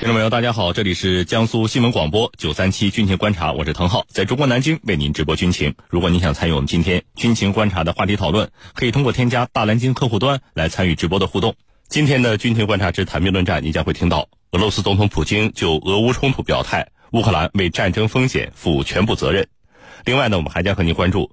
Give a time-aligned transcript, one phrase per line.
[0.00, 5.74] 听众朋友，大家好，这里是江苏新闻广播九三七军情观察，我是滕浩，在中国南京为您直播军情。
[5.90, 11.54] 如果您想参与我们今天军情观察的话题讨论，可以通过添加大蓝鲸客户端来参与直播的互动。
[11.86, 19.48] 今天的军情观察之谈兵论战，您将会听到俄罗斯总统普京就俄乌冲突表态，乌克兰为战争风险负全部责任。
[20.06, 21.30] 另外呢，我们还将和您关注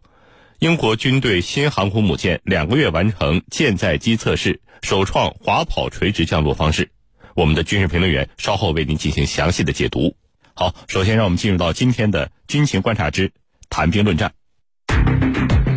[0.60, 6.92] 英国军队新航空母舰两个月完成舰载机测试，首创滑跑垂直降落方式。
[7.38, 10.16] 我们的军事评论员稍后为您进行详细的解读。
[10.56, 13.32] 好，首先让我们进入到今天的军情观察之
[13.70, 14.34] 谈兵论战。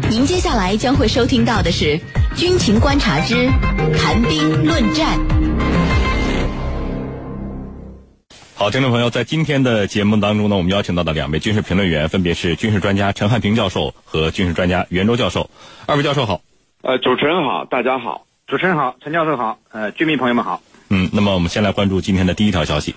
[0.09, 2.01] 您接下来将会收听到的是
[2.35, 3.47] 军情观察之
[3.99, 5.19] 谈兵论战。
[8.55, 15.51] 好，听众朋友，在今天的节目当中呢，我们邀请到的两位军事评论员分别是军事专家陈汉平教授和军事专家袁周教授。
[15.85, 16.41] 二位教授好。
[16.80, 18.24] 呃，主持人好，大家好。
[18.47, 19.59] 主持人好，陈教授好。
[19.73, 20.63] 呃，军迷朋友们好。
[20.93, 22.97] 嗯，那么我们先来关注今天的第一条消息：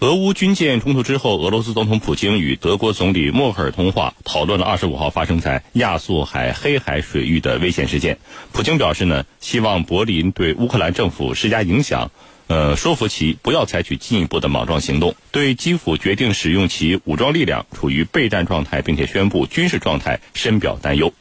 [0.00, 8.18] 俄乌军舰冲突之后，俄罗斯总统普京与德国总理默克尔通话，讨论了二十五号发生在亚速海、黑海水域的危险事件。
[8.52, 12.10] 普京表示呢，希望柏林对乌克兰政府施加影响，
[12.48, 21.14] 呃，说服其不要采取进一步的莽撞行动，对基辅决定使用其武装力量处于备战状态，并且宣布军事状态深表担忧。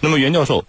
[0.00, 0.66] 那么，袁教授。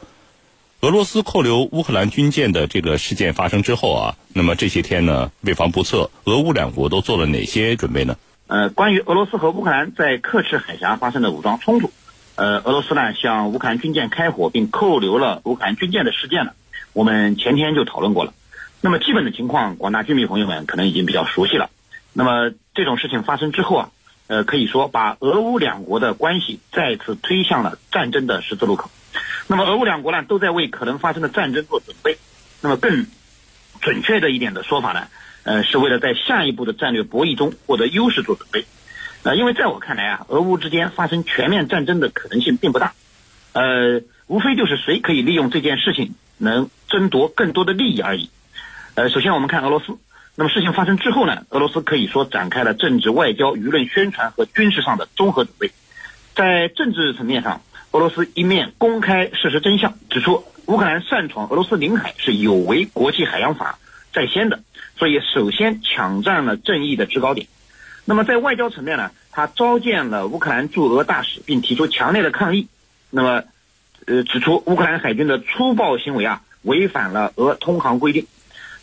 [0.81, 8.17] 俄罗斯扣留乌克兰军舰的这个事件发生之后啊，那么这些天呢，为防不测，俄乌两国都做了哪些准备呢？
[8.47, 11.91] 呃，关于俄罗斯和乌克兰在刻赤海峡发生的武装冲突，
[12.33, 16.53] 呃，俄罗斯呢向乌克兰军舰开火并扣留了乌克兰军舰的事件呢，
[16.93, 18.33] 我们前天就讨论过了。
[18.81, 21.69] 那么基本的情况，广大军迷朋友们可能已经比较熟悉了。
[22.11, 23.89] 那么这种事情发生之后啊，
[24.25, 28.89] 呃，可以说把俄乌两国的关系再次推向了战争的十字路口。
[29.47, 32.17] 那么，俄乌两国呢，都在为可能发生的战争做准备。
[32.61, 33.05] 那么，更
[33.81, 35.07] 准确的一点的说法呢，
[35.43, 38.65] 呃，是为了在下一步的战略博弈中获得优势做准备。
[39.23, 42.93] 呃，因为在我看来啊，俄乌之间发生全面战争的可能性并不大。
[43.53, 48.29] 呃，无非就是谁可以利用这件事情能争夺更多的利益而已。
[48.95, 49.97] 呃，首先我们看俄罗斯。
[50.35, 55.71] 那么事情发生之后呢，俄罗斯可以说展开了政治、外交、舆论宣传和军事上的综合准备。
[56.35, 57.61] 在政治层面上。
[57.91, 63.79] 俄罗斯一面公开事实真相，指出乌克兰擅闯俄罗斯领海是有违国际海洋法
[64.13, 64.61] 在先的，
[64.97, 67.47] 所以首先抢占了正义的制高点。
[68.05, 72.67] 那么在外交层面呢，他召见了乌克兰驻俄大使，并提出强烈的抗议。
[73.09, 73.43] 那么，
[74.05, 78.25] 呃，指出乌克兰海军的粗暴行为啊，违反了俄通航规定。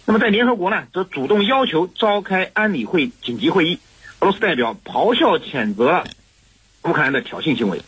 [0.04, 3.78] 那么在联合国呢，则主动要求召开安理会紧急会议。
[4.20, 6.04] 俄罗斯代表咆哮谴责
[6.84, 7.80] 乌克兰的挑衅行为。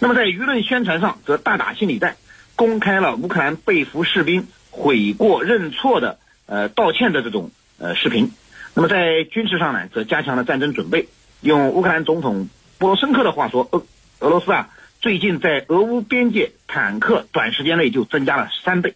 [0.00, 2.16] 那么在舆论宣传上，则大打心理战，
[2.54, 8.30] 公开了乌克兰被俘士兵悔过认错的呃道歉的这种呃视频。
[8.74, 11.08] 那么在军事上呢，则加强了战争准备。
[11.40, 12.48] 用乌克兰总统
[12.78, 13.82] 波罗申科的话说，俄
[14.20, 14.70] 俄罗斯啊，
[15.00, 18.94] 最近在俄乌边界坦克短时间内就增加了三倍。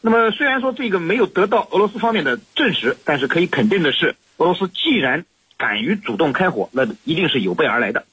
[0.00, 5.24] 那么虽然说这个没有得到俄罗斯方面的证实，但是可以肯定的是，俄罗斯既然
[5.56, 8.04] 敢于主动开火，那一定是有备而来的。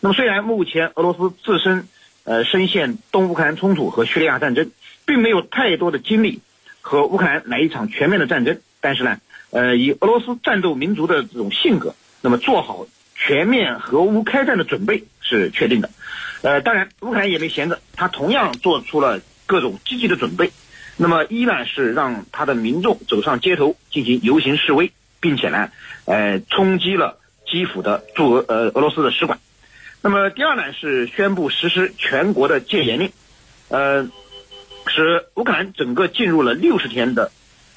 [0.00, 1.86] 那么，虽然目前俄罗斯自身，
[2.24, 4.70] 呃，深陷东乌克兰冲突和叙利亚战争，
[5.04, 6.40] 并没有太多的精力
[6.80, 9.18] 和乌克兰来一场全面的战争，但是呢，
[9.50, 15.90] 呃，以俄罗斯战斗民族的这种性格，那么做好全面和乌开战的准备是确定的。
[16.40, 20.50] 呃，当然，乌克兰也没闲着，他同样做出了各种积极的准备。
[20.96, 25.70] 那么，一呢是让他的民众走上街头进行游行示威，并且呢，
[26.06, 29.38] 呃，冲击了基辅的驻俄呃俄罗斯的使馆。
[30.02, 33.12] 那么第二呢是宣布实施全国的戒严令，
[33.68, 34.08] 呃，
[34.86, 37.30] 使乌克兰整个进入了六十天的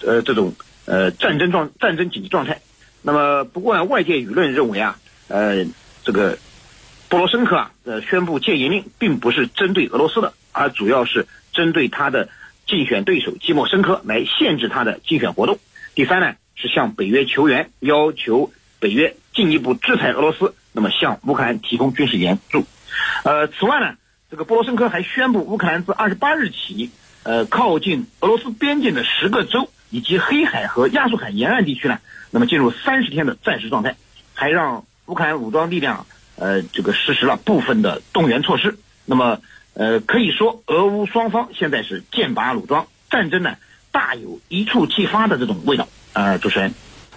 [0.06, 2.62] 呃这种呃战争状战争紧急状态。
[3.02, 4.98] 那么不过呢，外界舆论认为啊，
[5.28, 5.66] 呃，
[6.06, 6.38] 这个
[7.10, 12.30] 波罗申科啊呃宣布戒严令，并不是针对俄罗斯的，而主要是针对他的
[12.66, 15.60] 竞选对手季莫申科来限制他的竞选活动。
[15.94, 20.56] 第三呢是向北约求援，要求北约进一步制裁俄罗斯。
[20.74, 22.66] 那么向乌克兰提供军事援助，
[23.24, 23.96] 呃，此外呢，
[24.30, 26.90] 这个波罗申科还宣布，乌克兰自二十八日起，
[27.22, 32.00] 呃，靠近俄罗斯边境的十个州以及黑海和亚速海沿岸地区呢，
[32.32, 33.96] 那么进入三十天的战时状态，
[34.34, 38.80] 还让乌克兰武装力量，呃，这个实施了部分的动员措施。
[39.06, 39.40] 那么，
[39.76, 43.58] 呃，可以说，俄乌双方现在是剑拔弩张，战争呢
[43.92, 45.88] 大有一触即发的这种味道。
[46.14, 46.74] 呃，主持人。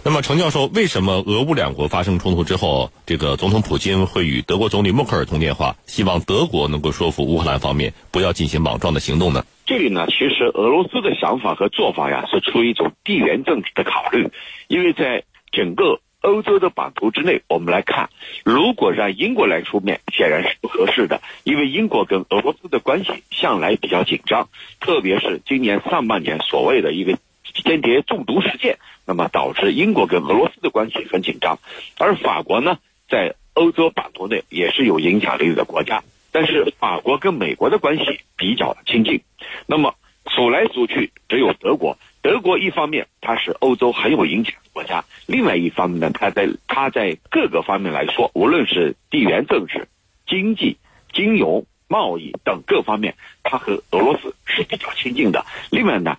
[0.06, 9.44] 那么，程教授，为什么俄乌两国发生冲突之后，这个总统普京会与德国总理默克尔通电话，希望德国能够说服乌克兰方面不要进行莽撞的行动呢？
[9.67, 14.31] 这里呢，其实俄罗斯的想法和做法呀，是出于一种地缘政治的考虑，
[14.69, 18.09] 因为在整个欧洲的版图之内，我们来看，
[18.44, 24.49] 如果让英国来出面，显然是不合适的，因为英国跟俄罗斯的关系向来比较紧张，
[24.79, 27.19] 特别是今年上半年所谓的一个
[27.62, 31.58] 间谍中毒事件，那么导致英国跟俄罗斯的关系很紧张，
[31.99, 39.23] 而法国呢，在欧洲版图内也是有影响力的国家，但是法国跟美国的关系比较亲近，
[39.67, 39.94] 那么
[40.26, 41.97] 数来数去只有德国。
[42.23, 49.87] 德国一方面它是欧洲很有影响的国家，另外一方面呢，它在它在各个方面来说，无论是地缘政治、
[50.26, 50.76] 经济、
[51.12, 53.14] 金融、贸易等各方面，
[53.44, 55.47] 它和俄罗斯是比较亲近的。
[55.70, 56.19] 另外呢，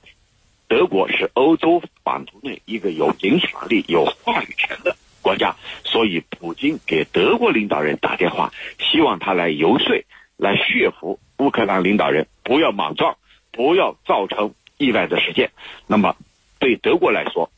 [0.68, 10.04] 德国是欧洲版图内一个有影响力、有话语权的国家，所以普京给德国领导人打电话，希望他来游说、
[10.38, 13.18] 来说服乌克兰领导人不要莽撞，
[13.52, 14.54] 不要造成。
[14.80, 15.50] 意外的事件，
[15.88, 16.16] 那么
[16.60, 17.50] 对德国来说，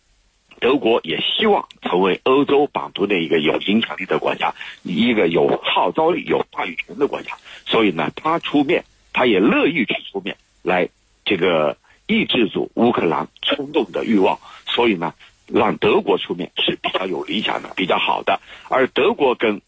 [0.61, 7.35] 德国也希望成为欧洲版图的一个有影响力的国家，一个有号召力、有话语权的国家。
[7.65, 10.87] 所以呢，他出面，他也乐意去出面来
[11.25, 11.75] 这个
[12.09, 14.39] 抑制住乌克兰冲动的欲望。
[14.65, 15.13] 所以呢，
[15.47, 18.41] 让德国出面是比较有理想的、比较好的。
[18.67, 19.61] 而德国跟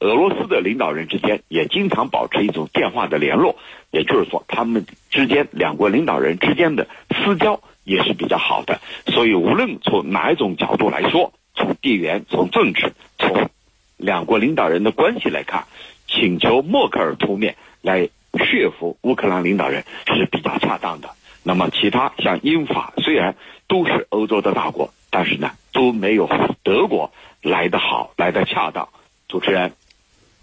[0.00, 3.56] 俄罗斯的领导人之间也经常保持一种电话的联络，
[3.92, 8.80] 也就是说，他们之间两国领导人之间的私交也是比较好的。
[9.06, 13.48] 所以，无论从哪一种角度来说，从地缘、从政治、从
[13.96, 15.66] 两国领导人的关系来看，
[16.08, 21.10] 请求默克尔出面来说服乌克兰领导人是比较恰当的。
[21.44, 23.36] 那么，其他像英法虽然
[23.68, 26.28] 都是欧洲的大国，但是呢，都没有
[26.62, 27.12] 德国
[27.42, 28.88] 来得好，来得恰当。
[29.28, 29.72] 主持人。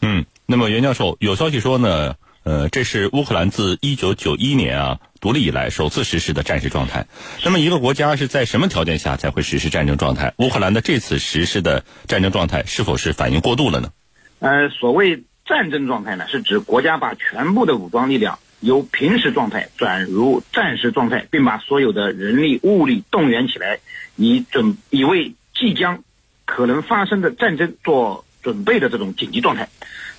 [0.01, 7.07] 嗯，那么袁教授有消息说呢，呃，这是乌克兰自一九九一年啊独立以来首次实施的战时状态。
[7.43, 10.33] 那么一个国家是在什么条件下才会实施战争状态？
[10.37, 13.91] 乌克兰的这次实施的战争状态是否是反应过度了呢？
[14.39, 23.79] 呃，所谓战争状态呢，是指国家把全部的武装力量由平时状态转入战时状态，并把所有的人力物力动员起来，
[24.15, 26.03] 以准以为即将
[26.45, 28.23] 可能发生的战争做。
[28.43, 29.69] 准备的这种紧急状态，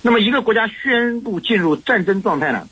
[0.01, 2.69] 那么一个国家宣布进入战争状态呢？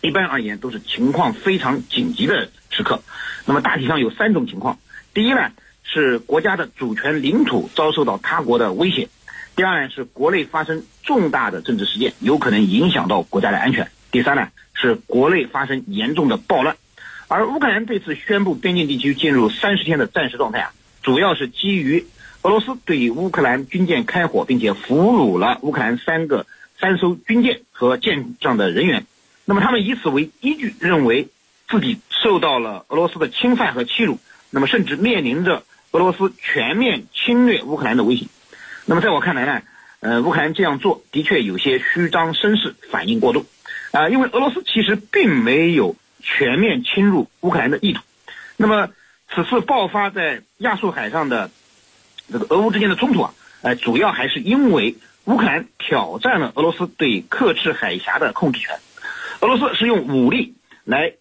[0.00, 3.00] 一般而言都是情况非常紧急的时刻。
[3.46, 4.80] 那么大体上有三种情况：
[5.14, 5.52] 第一呢
[5.84, 9.06] 是国家的主权领土遭受到他国的威胁；
[9.54, 14.48] 第二呢是国内发生重大的政治事件，有可能影响到国家的安全；第三呢
[14.82, 16.76] 是国内发生严重的暴乱。
[17.28, 22.04] 而乌克兰这次宣布边境地区进入三十天的战时状态啊，主要是基于。
[22.42, 26.44] 俄罗斯对乌克兰军舰开火，并且俘虏了乌克兰三个
[26.76, 29.06] 三艘军舰和舰上的人员。
[29.44, 31.28] 那么他们以此为依据，认为
[31.68, 34.18] 自己受到了俄罗斯的侵犯和欺辱，
[34.50, 35.62] 那么甚至面临着
[35.92, 38.26] 俄罗斯全面侵略乌克兰的威胁。
[38.86, 39.62] 那么在我看来呢，
[40.00, 43.46] 呃，乌克兰这样做的确有些虚张声势，反应过度。
[43.92, 48.02] 啊，因为俄罗斯其实并没有全面侵入乌克兰的意图。
[48.56, 48.88] 那么
[49.32, 51.50] 此次爆发在亚速海上的。
[52.30, 58.78] 这个俄乌之间的冲突啊，呃，主要还是因为乌克兰挑战了俄罗斯对克赤海峡的控制权。
[59.40, 60.54] 俄罗斯是用武力
[60.84, 61.12] 来，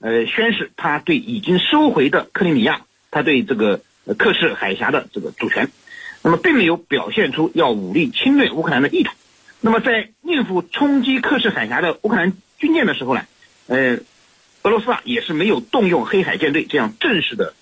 [0.00, 3.80] 呃，宣示他对已经收回的克里米亚，他对这个
[4.18, 5.70] 克赤海峡的这个主权。
[6.22, 9.12] 那么，并没有表现出要武力侵略乌克兰的意图。
[9.60, 13.24] 那么，在应付冲击克赤海峡的乌克兰军舰的时候呢，
[13.66, 13.98] 呃，
[14.62, 17.54] 俄罗斯啊也是没有动用黑海舰队这样正式的。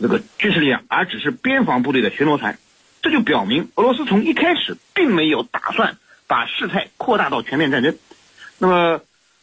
[0.00, 2.58] 这个军事力量，而只是边防部队的巡逻船，
[3.02, 7.96] 这就表明俄罗斯从一开始并没有打算把事态扩大到全面战争。
[8.58, 9.00] 那么，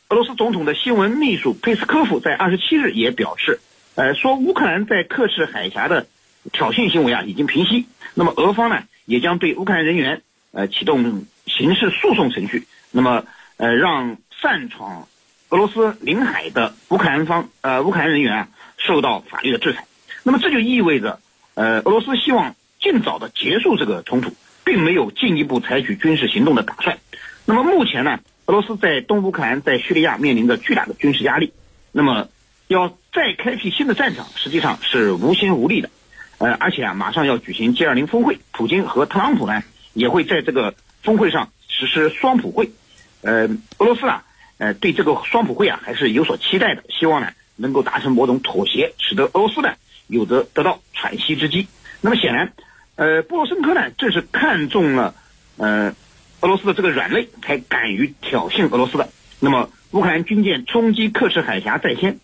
[0.10, 3.62] 俄罗斯总统的新闻秘书佩斯科夫在二十七日也表示，
[3.96, 6.08] 呃，说乌克兰在克赤海峡的
[6.52, 7.86] 挑衅行为啊已经平息。
[8.16, 11.26] 那么，俄方呢也将对乌克兰人员呃启动
[11.60, 12.66] 刑事诉讼程序。
[12.92, 13.26] 那么，
[13.58, 15.10] 呃，让擅闯
[15.50, 18.48] 俄罗斯领海的乌克兰方呃乌克兰人员啊
[18.78, 19.86] 受到法律的制裁。
[20.24, 21.20] 那么这就意味着，
[21.56, 26.98] 呃，俄罗斯希望尽早的结束这个冲突，并没有进一步采取军事行动的打算。
[27.44, 31.52] 那么目前呢，俄罗斯在东乌克兰、在叙利亚面临着巨大的军事压力。
[31.92, 32.30] 那么
[32.68, 35.90] 要再开辟新的战场，实际上是无心无力的。
[36.38, 39.62] 呃，而且啊，马上要举行 G20 峰会，普京和特朗普呢
[39.94, 42.72] 也会在这个峰会上实施双普会。
[43.22, 44.24] 呃，俄罗斯啊，
[44.58, 49.74] 呃，对这个双普会啊还是有所期待的，希望呢能够达成某种妥协，使得俄罗斯呢。
[50.08, 51.68] 有着得到喘息之机。
[52.02, 52.54] 那么显然，
[52.96, 55.14] 呃，波罗申科呢，正是看中了
[55.58, 55.94] 呃
[56.42, 59.10] 俄罗斯的这个软肋，才敢于挑衅俄罗斯的。
[59.40, 62.20] 那么乌克兰军舰冲击克赤海峡在先，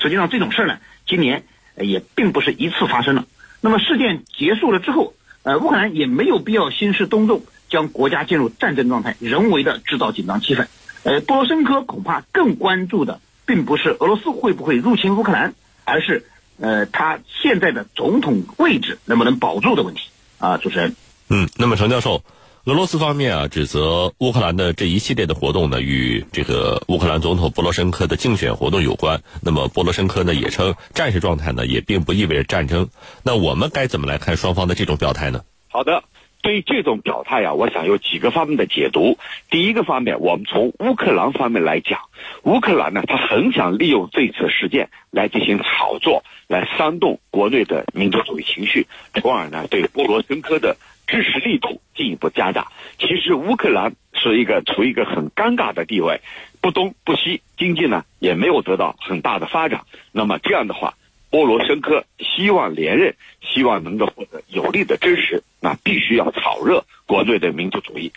[0.00, 1.42] 实际上这种事儿呢，今年
[1.76, 3.26] 也并不是一次发生了。
[3.60, 10.66] 那么事件结束了之后，呃，乌克兰也没有必要兴师动众，将国家进入战争状态，人为的制造紧张气氛。
[11.04, 16.26] 呃，波罗申科恐怕更关注的并不是俄罗斯会不会入侵乌克兰，而是
[16.58, 20.02] 呃他现在的总统位置能不能保住的问题。
[20.38, 20.94] 啊，主持人。
[21.30, 22.22] 嗯，那么程教授。
[22.64, 29.22] 俄罗斯方面啊，指责乌克兰的这一系列的活动呢，与这个乌克兰总统波罗申科的竞选活动有关。
[29.40, 32.86] 那么波罗申科呢，也称战时状态呢，也并不意味着战争。
[33.22, 35.42] 那我们该怎么来看双方的这种表态呢？
[35.68, 36.04] 好的，
[36.42, 39.18] 对于这种表态啊，我想有几个方面的解读。
[39.50, 42.00] 第一个方面，我们从乌克兰方面来讲，
[42.42, 48.86] 乌克兰呢，他很想利用这次事件来进行炒作，来煽动国内的民族主义情绪，
[49.20, 50.76] 从而呢，对波罗申科的。
[51.06, 52.68] 支持力度进一步加大。
[53.00, 56.20] 其实乌克兰是一个处于一个很尴尬的地位，
[56.60, 59.80] 不东不西，经济呢也没有得到很大的发展。
[60.12, 60.94] 那么这样的话，
[61.30, 68.12] 波罗申科希望连任，希望能够获得有力的支持，那必须要炒热国内的民族主义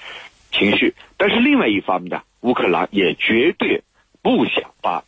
[0.52, 0.94] 情绪。
[1.18, 3.84] 但是另外一方面呢，乌克兰也绝对
[4.22, 5.04] 不想把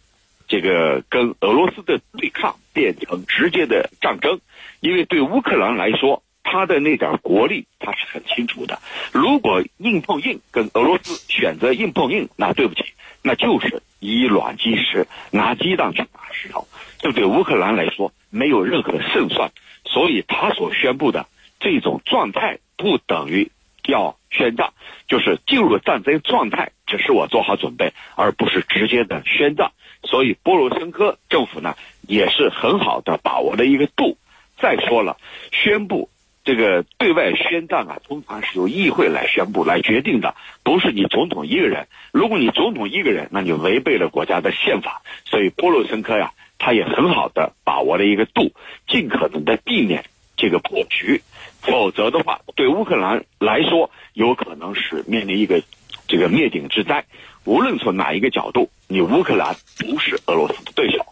[0.48, 4.40] 这个跟俄罗斯的对抗变成直接的战争，
[4.80, 6.22] 因为对乌克兰来说。
[6.48, 8.80] 他的那点国力，他是很清楚的。
[9.12, 12.84] 如果硬碰硬跟俄罗斯选择硬碰硬，那对不起，
[13.24, 16.68] 那就是以卵击石，拿鸡蛋去打石头。
[17.06, 19.52] 这对乌克兰来说没有任何的胜算。
[19.86, 21.28] 所以他所宣布的
[21.60, 23.52] 这种状态，不等于
[23.86, 24.74] 要宣战，
[25.08, 29.72] 就是进入战争状态，只是我做好准备，而不是直接的宣战。
[30.02, 31.76] 所以波罗申科政府呢，
[32.08, 34.18] 也是很好的把握了一个度。
[34.58, 35.18] 再说了，
[35.52, 36.10] 宣布。
[36.44, 41.88] 这个对外宣战啊，通常是由议会来宣布、来决定的，不是你总统一个人。
[42.12, 45.02] 如果你总统一个人，那就违背了国家的宪法。
[45.26, 48.52] 所以波罗申科呀，他也很好的把握了一个度，
[48.88, 50.06] 尽可能的避免
[50.38, 51.22] 这个破局。
[51.62, 55.64] 否则的话，对乌克兰来说，有可能是面临一个
[56.08, 57.06] 这个灭顶之灾。
[57.44, 61.06] 无论从哪一个角度，你乌克兰不是俄罗斯的对手。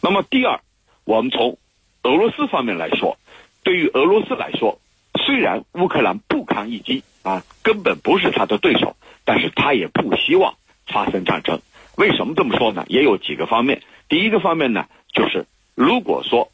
[0.00, 0.60] 那么第二，
[1.04, 1.58] 我们从
[2.02, 3.18] 俄罗斯方面来说。
[3.64, 4.80] 对于俄罗斯来说，
[5.22, 10.54] 虽然乌克兰不堪一击啊，根本不是他的对手，但是他也不希望
[10.86, 11.60] 发生战争。
[11.96, 12.86] 为什么这么说呢？
[12.88, 13.82] 也有几个方面。
[14.08, 16.50] 第一个方面呢，就是如果说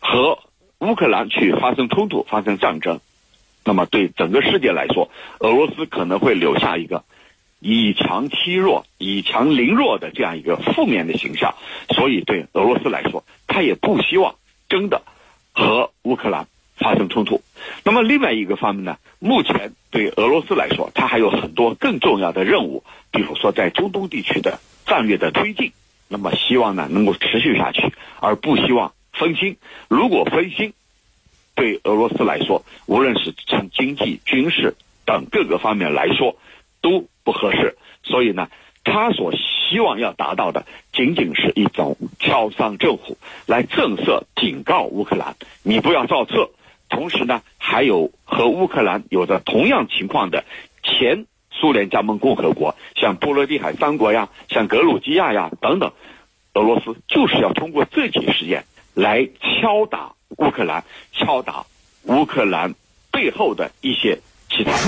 [0.00, 0.38] 和
[0.78, 3.00] 乌克兰去发生冲突、发生战争，
[3.64, 5.10] 那么对整个世界来说，
[5.40, 7.04] 俄罗斯可能会留下一个
[7.60, 11.54] 以强欺弱、以强凌弱的这样一个负面的形象。
[11.90, 14.34] 所以对俄罗斯来说，他也不希望
[14.68, 15.02] 真的。
[15.50, 16.46] 和乌克兰
[16.76, 17.42] 发生冲突，
[17.82, 18.96] 那么另外一个方面呢？
[19.18, 25.72] 目前对俄罗斯来说，它还有很多更重要的任务，比如说在中东地区的战略的推进，
[26.08, 29.56] 那么希望呢能够持续下去，而不希望分心。
[29.88, 30.72] 如果分心，
[31.54, 34.74] 对俄罗斯来说，无论是从经济、军事
[35.04, 36.36] 等各个方面来说，
[36.80, 37.76] 都不合适。
[38.02, 38.48] 所以呢。
[38.84, 46.48] 他所希望要达到的，仅仅是一种敲山震虎，来震慑、警告乌克兰，你不要造册。
[46.88, 50.44] 同时呢，还有和乌克兰有着同样情况的
[50.82, 51.26] 前
[51.60, 55.92] 苏联加盟共和国，像波罗的海三国呀，像格鲁吉亚呀等等，
[56.54, 61.66] 俄罗斯就是要通过这起事件来敲打乌克兰，敲打
[62.04, 62.74] 乌克兰
[63.10, 64.78] 背后的一些其他。